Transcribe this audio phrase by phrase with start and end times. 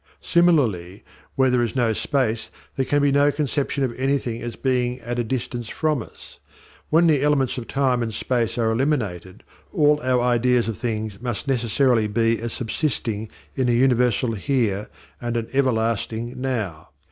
[0.19, 1.03] Similarly
[1.35, 5.19] where there is no space there can be no conception of anything as being at
[5.19, 6.39] a distance from us.
[6.89, 11.47] When the elements of time and space are eliminated all our ideas of things must
[11.47, 14.89] necessarily be as subsisting in a universal here
[15.21, 16.89] and an everlasting now.